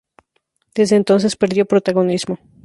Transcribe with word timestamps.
Desde 0.73 0.95
entonces 0.95 1.35
perdió 1.35 1.67
protagonismo. 1.67 2.39